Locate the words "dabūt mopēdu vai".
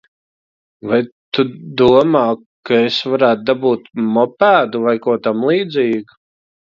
3.51-4.97